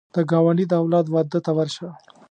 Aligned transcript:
د 0.15 0.17
ګاونډي 0.31 0.65
د 0.67 0.73
اولاد 0.81 1.05
واده 1.09 1.39
ته 1.45 1.51
ورشه 1.57 1.87